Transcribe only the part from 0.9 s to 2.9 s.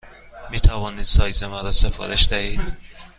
سایز مرا سفارش دهید؟